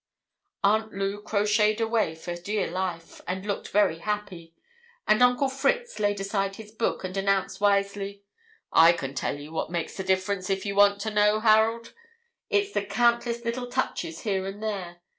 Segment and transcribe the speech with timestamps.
[0.63, 4.55] Aunt Lou crocheted away for dear life, and looked very happy,
[5.07, 8.23] and Uncle Fritz laid aside his book, and announced wisely,
[8.73, 11.93] "I can tell you what makes the difference if you want to know, Harold;
[12.49, 15.01] it's the countless little touches here and there.